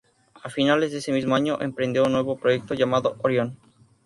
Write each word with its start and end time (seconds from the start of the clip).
A 0.41 0.49
finales 0.49 0.91
de 0.91 0.97
ese 0.97 1.11
mismo 1.11 1.35
año 1.35 1.61
emprendió 1.61 2.03
un 2.05 2.13
nuevo 2.13 2.35
proyecto 2.35 2.73
llamado 2.73 3.17
Orion. 3.21 3.55